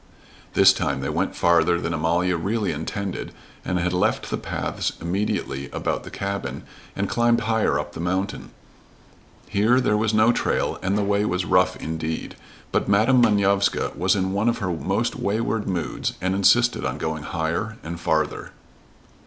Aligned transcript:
This 0.55 0.73
time 0.73 1.01
they 1.01 1.09
went 1.11 1.35
farther 1.35 1.79
than 1.79 1.93
Amalia 1.93 2.35
really 2.35 2.71
intended, 2.71 3.31
and 3.63 3.77
had 3.77 3.93
left 3.93 4.31
the 4.31 4.37
paths 4.39 4.93
immediately 4.99 5.69
about 5.69 6.03
the 6.03 6.09
cabin, 6.09 6.63
and 6.95 7.07
climbed 7.07 7.41
higher 7.41 7.77
up 7.77 7.93
the 7.93 7.99
mountain. 7.99 8.49
Here 9.47 9.79
there 9.79 9.95
was 9.95 10.11
no 10.11 10.31
trail 10.31 10.79
and 10.81 10.97
the 10.97 11.03
way 11.03 11.23
was 11.23 11.45
rough 11.45 11.75
indeed, 11.75 12.35
but 12.71 12.89
Madam 12.89 13.21
Manovska 13.21 13.91
was 13.95 14.15
in 14.15 14.33
one 14.33 14.49
of 14.49 14.57
her 14.57 14.71
most 14.71 15.15
wayward 15.17 15.67
moods 15.67 16.13
and 16.19 16.33
insisted 16.33 16.83
on 16.83 16.97
going 16.97 17.21
higher 17.21 17.77
and 17.83 17.99
farther. 17.99 18.53